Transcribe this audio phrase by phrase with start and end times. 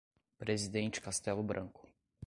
[0.39, 1.87] Presidente Castello Branco